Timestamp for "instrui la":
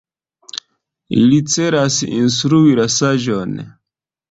2.21-2.89